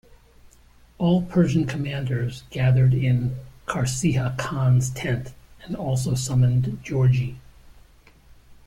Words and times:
All 0.97 1.21
Persian 1.21 1.67
commanders 1.67 2.41
gathered 2.49 2.91
in 2.95 3.35
Qarciha-Khan's 3.67 4.89
tent 4.89 5.31
and 5.65 5.75
also 5.75 6.15
summoned 6.15 6.79
Giorgi. 6.83 7.35